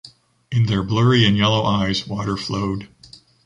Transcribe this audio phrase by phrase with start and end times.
[0.51, 2.87] In their blurry and yellow eyes, water flowed.